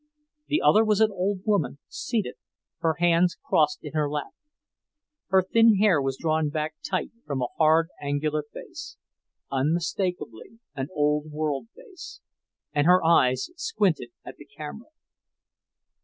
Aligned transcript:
The 0.47 0.63
other 0.63 0.83
was 0.83 0.99
an 0.99 1.11
old 1.11 1.41
woman, 1.45 1.77
seated, 1.87 2.33
her 2.79 2.95
hands 2.97 3.37
crossed 3.47 3.83
in 3.83 3.93
her 3.93 4.09
lap. 4.09 4.33
Her 5.27 5.43
thin 5.43 5.75
hair 5.77 6.01
was 6.01 6.17
drawn 6.17 6.49
back 6.49 6.73
tight 6.83 7.11
from 7.27 7.39
a 7.43 7.49
hard, 7.59 7.89
angular 8.01 8.43
face 8.51 8.97
unmistakably 9.51 10.57
an 10.73 10.87
Old 10.91 11.31
World 11.31 11.67
face 11.75 12.19
and 12.73 12.87
her 12.87 13.03
eyes 13.05 13.51
squinted 13.57 14.09
at 14.25 14.37
the 14.37 14.45
camera. 14.47 14.89